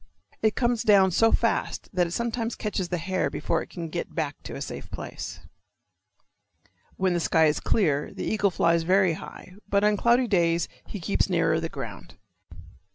[0.41, 4.15] It comes down so fast that it sometimes catches the hare before it can get
[4.15, 5.41] back to a safe place.
[6.97, 10.99] When the sky is clear the eagle flies very high, but on cloudy days he
[10.99, 12.15] keeps nearer the ground.